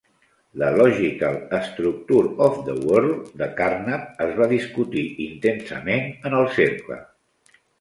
La 0.59 0.69
"Logical 0.75 1.35
Structure 1.67 2.31
of 2.47 2.57
the 2.71 2.75
World" 2.87 3.29
de 3.43 3.49
Carnap 3.61 4.25
es 4.27 4.35
va 4.43 4.49
discutir 4.55 5.05
intensament 5.29 6.09
en 6.31 6.41
el 6.43 6.51
Cercle. 6.61 6.99